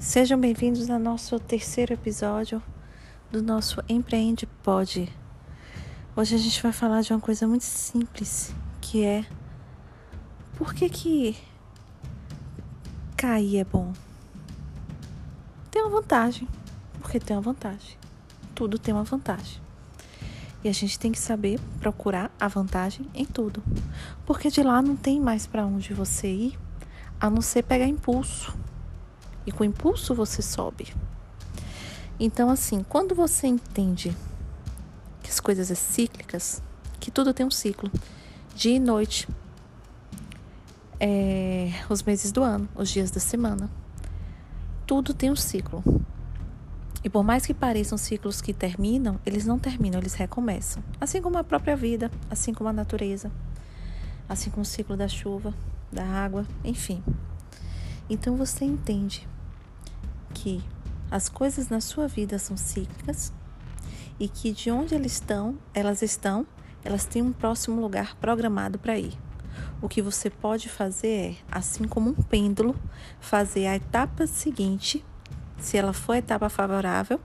Sejam 0.00 0.40
bem-vindos 0.40 0.88
ao 0.88 0.98
nosso 0.98 1.38
terceiro 1.38 1.92
episódio 1.92 2.62
do 3.30 3.42
nosso 3.42 3.82
Empreende 3.86 4.46
Pode. 4.46 5.14
Hoje 6.16 6.34
a 6.34 6.38
gente 6.38 6.62
vai 6.62 6.72
falar 6.72 7.02
de 7.02 7.12
uma 7.12 7.20
coisa 7.20 7.46
muito 7.46 7.64
simples, 7.64 8.54
que 8.80 9.04
é 9.04 9.26
por 10.56 10.72
que 10.72 10.88
que 10.88 11.36
cair 13.14 13.58
é 13.58 13.64
bom? 13.64 13.92
Tem 15.70 15.82
uma 15.82 16.00
vantagem, 16.00 16.48
porque 16.98 17.20
tem 17.20 17.36
uma 17.36 17.42
vantagem. 17.42 17.98
Tudo 18.54 18.78
tem 18.78 18.94
uma 18.94 19.04
vantagem. 19.04 19.60
E 20.64 20.68
a 20.70 20.72
gente 20.72 20.98
tem 20.98 21.12
que 21.12 21.18
saber 21.18 21.60
procurar 21.78 22.34
a 22.40 22.48
vantagem 22.48 23.06
em 23.14 23.26
tudo, 23.26 23.62
porque 24.24 24.48
de 24.48 24.62
lá 24.62 24.80
não 24.80 24.96
tem 24.96 25.20
mais 25.20 25.46
para 25.46 25.66
onde 25.66 25.92
você 25.92 26.26
ir, 26.26 26.58
a 27.20 27.28
não 27.28 27.42
ser 27.42 27.64
pegar 27.64 27.86
impulso 27.86 28.58
e 29.46 29.52
com 29.52 29.64
impulso 29.64 30.14
você 30.14 30.42
sobe. 30.42 30.92
Então, 32.18 32.50
assim, 32.50 32.84
quando 32.88 33.14
você 33.14 33.46
entende 33.46 34.14
que 35.22 35.30
as 35.30 35.40
coisas 35.40 35.66
são 35.68 35.76
cíclicas, 35.76 36.62
que 36.98 37.10
tudo 37.10 37.32
tem 37.32 37.46
um 37.46 37.50
ciclo, 37.50 37.90
dia 38.54 38.76
e 38.76 38.78
noite, 38.78 39.26
é, 40.98 41.72
os 41.88 42.02
meses 42.02 42.30
do 42.30 42.42
ano, 42.42 42.68
os 42.74 42.90
dias 42.90 43.10
da 43.10 43.20
semana, 43.20 43.70
tudo 44.86 45.14
tem 45.14 45.30
um 45.30 45.36
ciclo. 45.36 45.82
E 47.02 47.08
por 47.08 47.24
mais 47.24 47.46
que 47.46 47.54
pareçam 47.54 47.96
ciclos 47.96 48.42
que 48.42 48.52
terminam, 48.52 49.18
eles 49.24 49.46
não 49.46 49.58
terminam, 49.58 49.98
eles 49.98 50.12
recomeçam. 50.12 50.82
Assim 51.00 51.22
como 51.22 51.38
a 51.38 51.44
própria 51.44 51.74
vida, 51.74 52.10
assim 52.28 52.52
como 52.52 52.68
a 52.68 52.72
natureza, 52.72 53.32
assim 54.28 54.50
como 54.50 54.62
o 54.62 54.66
ciclo 54.66 54.96
da 54.96 55.08
chuva, 55.08 55.54
da 55.90 56.04
água, 56.04 56.46
enfim. 56.62 57.02
Então 58.10 58.36
você 58.36 58.64
entende 58.64 59.26
que 60.34 60.60
as 61.08 61.28
coisas 61.28 61.68
na 61.68 61.80
sua 61.80 62.08
vida 62.08 62.40
são 62.40 62.56
cíclicas 62.56 63.32
e 64.18 64.28
que 64.28 64.50
de 64.50 64.68
onde 64.68 64.96
elas 64.96 65.12
estão, 65.12 65.56
elas 65.72 66.02
estão, 66.02 66.44
elas 66.84 67.04
têm 67.04 67.22
um 67.22 67.32
próximo 67.32 67.80
lugar 67.80 68.16
programado 68.16 68.80
para 68.80 68.98
ir. 68.98 69.16
O 69.80 69.88
que 69.88 70.02
você 70.02 70.28
pode 70.28 70.68
fazer 70.68 71.08
é, 71.08 71.36
assim 71.50 71.84
como 71.84 72.10
um 72.10 72.14
pêndulo, 72.14 72.74
fazer 73.20 73.68
a 73.68 73.76
etapa 73.76 74.26
seguinte, 74.26 75.04
se 75.58 75.76
ela 75.76 75.92
for 75.92 76.14
a 76.14 76.18
etapa 76.18 76.48
favorável, 76.48 77.20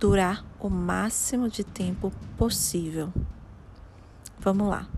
durar 0.00 0.44
o 0.58 0.68
máximo 0.68 1.48
de 1.48 1.62
tempo 1.62 2.12
possível. 2.36 3.12
Vamos 4.40 4.68
lá. 4.68 4.88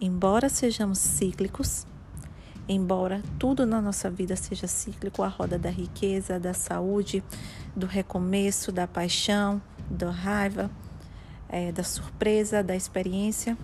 Embora 0.00 0.48
sejamos 0.48 0.98
cíclicos, 0.98 1.86
Embora 2.72 3.20
tudo 3.36 3.66
na 3.66 3.80
nossa 3.80 4.08
vida 4.08 4.36
seja 4.36 4.68
cíclico, 4.68 5.24
a 5.24 5.26
roda 5.26 5.58
da 5.58 5.68
riqueza, 5.68 6.38
da 6.38 6.54
saúde, 6.54 7.20
do 7.74 7.84
recomeço, 7.84 8.70
da 8.70 8.86
paixão, 8.86 9.60
da 9.90 10.08
raiva, 10.08 10.70
é, 11.48 11.72
da 11.72 11.82
surpresa, 11.82 12.62
da 12.62 12.76
experiência. 12.76 13.58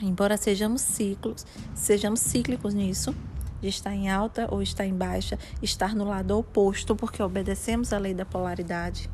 Embora 0.00 0.36
sejamos 0.36 0.80
ciclos, 0.82 1.46
sejamos 1.76 2.18
cíclicos 2.18 2.74
nisso, 2.74 3.14
de 3.60 3.68
estar 3.68 3.94
em 3.94 4.10
alta 4.10 4.48
ou 4.52 4.60
estar 4.60 4.84
em 4.84 4.92
baixa, 4.92 5.38
estar 5.62 5.94
no 5.94 6.02
lado 6.02 6.36
oposto, 6.36 6.96
porque 6.96 7.22
obedecemos 7.22 7.92
a 7.92 7.98
lei 7.98 8.14
da 8.14 8.24
polaridade. 8.24 9.08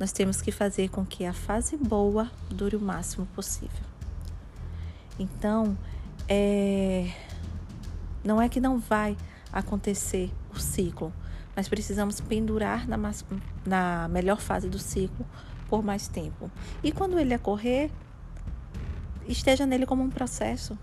Nós 0.00 0.10
temos 0.10 0.42
que 0.42 0.50
fazer 0.50 0.88
com 0.88 1.06
que 1.06 1.24
a 1.24 1.32
fase 1.32 1.76
boa 1.76 2.28
dure 2.50 2.74
o 2.74 2.80
máximo 2.80 3.24
possível. 3.26 3.84
Então, 5.16 5.78
é, 6.30 7.10
não 8.24 8.40
é 8.40 8.48
que 8.48 8.60
não 8.60 8.78
vai 8.78 9.16
acontecer 9.52 10.32
o 10.54 10.58
ciclo, 10.60 11.12
mas 11.56 11.68
precisamos 11.68 12.20
pendurar 12.20 12.88
na, 12.88 12.96
na 13.66 14.08
melhor 14.08 14.40
fase 14.40 14.68
do 14.68 14.78
ciclo 14.78 15.26
por 15.68 15.82
mais 15.82 16.06
tempo. 16.08 16.50
E 16.82 16.92
quando 16.92 17.18
ele 17.18 17.34
ocorrer, 17.34 17.90
esteja 19.26 19.66
nele 19.66 19.84
como 19.84 20.02
um 20.02 20.10
processo 20.10 20.78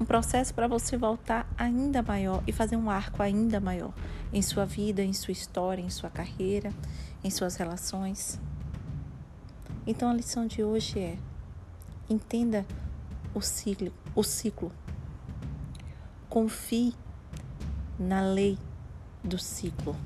um 0.00 0.04
processo 0.04 0.54
para 0.54 0.68
você 0.68 0.96
voltar 0.96 1.46
ainda 1.56 2.02
maior 2.02 2.42
e 2.46 2.52
fazer 2.52 2.76
um 2.76 2.88
arco 2.88 3.22
ainda 3.22 3.58
maior 3.58 3.92
em 4.32 4.40
sua 4.40 4.64
vida, 4.64 5.02
em 5.02 5.12
sua 5.12 5.32
história, 5.32 5.82
em 5.82 5.90
sua 5.90 6.08
carreira, 6.08 6.72
em 7.24 7.30
suas 7.30 7.56
relações. 7.56 8.40
Então 9.86 10.08
a 10.08 10.14
lição 10.14 10.46
de 10.46 10.62
hoje 10.62 11.00
é: 11.00 11.18
entenda 12.08 12.64
o 13.34 13.40
ciclo, 13.40 13.92
o 14.14 14.22
ciclo 14.22 14.70
Confie 16.38 16.94
na 17.98 18.20
lei 18.20 18.56
do 19.24 19.36
ciclo. 19.36 19.96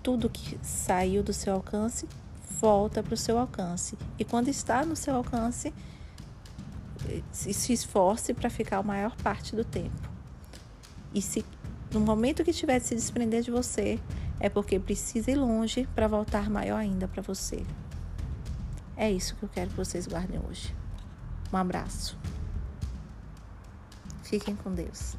Tudo 0.00 0.30
que 0.30 0.56
saiu 0.62 1.20
do 1.20 1.32
seu 1.32 1.54
alcance 1.54 2.08
volta 2.60 3.02
para 3.02 3.14
o 3.14 3.16
seu 3.16 3.36
alcance. 3.36 3.98
E 4.16 4.24
quando 4.24 4.46
está 4.46 4.86
no 4.86 4.94
seu 4.94 5.16
alcance, 5.16 5.74
se 7.32 7.72
esforce 7.72 8.32
para 8.32 8.48
ficar 8.48 8.76
a 8.76 8.82
maior 8.84 9.16
parte 9.16 9.56
do 9.56 9.64
tempo. 9.64 10.08
E 11.12 11.20
se 11.20 11.44
no 11.90 11.98
momento 11.98 12.44
que 12.44 12.52
tiver 12.52 12.78
de 12.78 12.86
se 12.86 12.94
desprender 12.94 13.42
de 13.42 13.50
você, 13.50 13.98
é 14.38 14.48
porque 14.48 14.78
precisa 14.78 15.32
ir 15.32 15.34
longe 15.34 15.88
para 15.92 16.06
voltar 16.06 16.48
maior 16.48 16.76
ainda 16.76 17.08
para 17.08 17.20
você. 17.20 17.66
É 18.96 19.10
isso 19.10 19.34
que 19.34 19.42
eu 19.42 19.48
quero 19.48 19.70
que 19.70 19.76
vocês 19.76 20.06
guardem 20.06 20.40
hoje. 20.48 20.72
Um 21.52 21.56
abraço. 21.56 22.16
Fiquem 24.22 24.54
com 24.54 24.72
Deus. 24.72 25.16